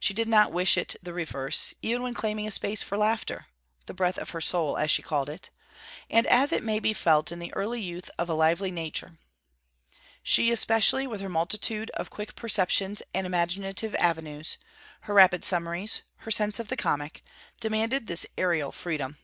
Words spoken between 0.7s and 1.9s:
it the reverse,